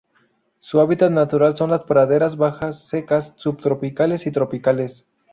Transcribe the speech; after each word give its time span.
Su 0.59 0.79
hábitat 0.81 1.11
natural 1.11 1.55
son 1.55 1.69
las 1.69 1.83
praderas 1.83 2.35
bajas 2.35 2.87
secas 2.87 3.35
subtropicales 3.37 4.25
y 4.25 4.31
tropicales. 4.31 5.05